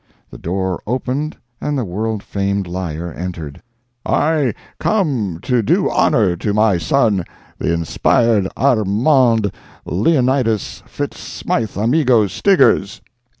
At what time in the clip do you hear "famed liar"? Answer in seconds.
2.23-3.13